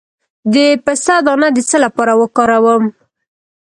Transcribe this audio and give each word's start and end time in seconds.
د 0.53 0.55
پسته 0.85 1.15
دانه 1.25 1.47
د 1.55 1.59
څه 1.69 1.77
لپاره 1.85 2.13
وکاروم؟ 2.21 2.83